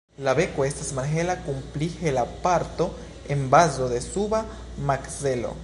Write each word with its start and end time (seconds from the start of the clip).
La 0.27 0.31
beko 0.37 0.63
estas 0.67 0.87
malhela 0.99 1.35
kun 1.43 1.59
pli 1.75 1.89
hela 1.99 2.23
parto 2.47 2.89
en 3.37 3.45
bazo 3.55 3.93
de 3.95 4.01
suba 4.09 4.41
makzelo. 4.91 5.55